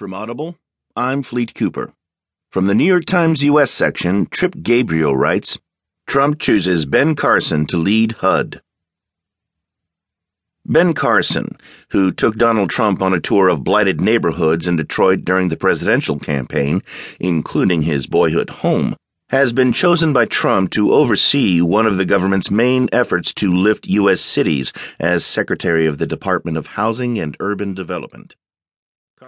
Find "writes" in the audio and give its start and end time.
5.14-5.58